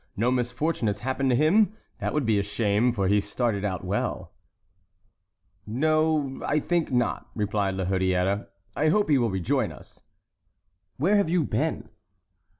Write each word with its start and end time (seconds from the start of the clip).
No 0.17 0.31
misfortune 0.31 0.87
has 0.87 1.01
happened 1.01 1.29
to 1.29 1.35
him? 1.35 1.73
That 1.99 2.11
would 2.11 2.25
be 2.25 2.39
a 2.39 2.41
shame, 2.41 2.91
for 2.91 3.07
he 3.07 3.21
started 3.21 3.63
out 3.63 3.85
well." 3.85 4.33
"No, 5.67 6.41
I 6.43 6.59
think 6.59 6.91
not," 6.91 7.29
replied 7.35 7.75
La 7.75 7.85
Hurière; 7.85 8.47
"I 8.75 8.87
hope 8.89 9.09
he 9.09 9.19
will 9.19 9.29
rejoin 9.29 9.71
us!" 9.71 10.01
"Where 10.97 11.17
have 11.17 11.29
you 11.29 11.43
been?" 11.43 11.89